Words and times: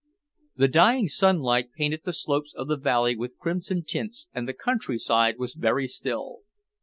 The 0.55 0.67
dying 0.67 1.07
sunlight 1.07 1.73
painted 1.77 2.01
the 2.05 2.11
slopes 2.11 2.55
of 2.55 2.67
the 2.67 2.75
valley 2.75 3.15
with 3.15 3.37
crimson 3.37 3.83
tints 3.83 4.29
and 4.33 4.47
the 4.47 4.53
countryside 4.53 5.37
was 5.37 5.53
very 5.53 5.85
still. 5.87 6.39